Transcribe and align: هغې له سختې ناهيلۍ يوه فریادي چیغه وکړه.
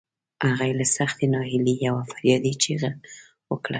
هغې 0.49 0.71
له 0.79 0.85
سختې 0.97 1.25
ناهيلۍ 1.33 1.75
يوه 1.87 2.03
فریادي 2.11 2.53
چیغه 2.63 2.91
وکړه. 3.51 3.69